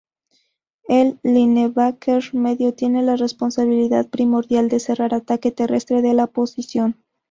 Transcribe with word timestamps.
El 0.87 1.19
linebacker 1.21 2.33
medio 2.33 2.73
tiene 2.73 3.03
la 3.03 3.17
responsabilidad 3.17 4.07
primordial 4.09 4.67
de 4.67 4.79
cerrar 4.79 5.13
ataque 5.13 5.51
terrestre 5.51 6.01
de 6.01 6.15
la 6.15 6.23
oposición. 6.23 6.97